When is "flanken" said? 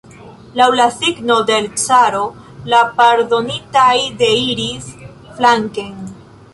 5.39-5.99